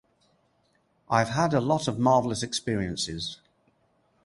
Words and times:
I've 1.11 1.29
had 1.29 1.53
a 1.53 1.61
lot 1.61 1.87
of 1.87 1.99
marvellous 1.99 2.41
experiences. 2.41 3.37